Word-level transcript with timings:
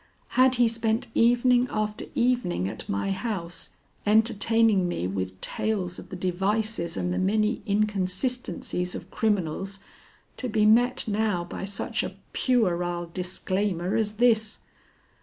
Had 0.29 0.55
he 0.55 0.67
spent 0.67 1.09
evening 1.13 1.67
after 1.69 2.05
evening 2.15 2.67
at 2.67 2.89
my 2.89 3.11
house, 3.11 3.69
entertaining 4.03 4.87
me 4.87 5.05
with 5.05 5.39
tales 5.41 5.99
of 5.99 6.09
the 6.09 6.15
devices 6.15 6.97
and 6.97 7.13
the 7.13 7.19
many 7.19 7.61
inconsistencies 7.67 8.95
of 8.95 9.11
criminals, 9.11 9.79
to 10.37 10.49
be 10.49 10.65
met 10.65 11.07
now 11.07 11.43
by 11.43 11.65
such 11.65 12.01
a 12.01 12.15
puerile 12.33 13.11
disclaimer 13.13 13.95
as 13.95 14.13
this? 14.13 14.57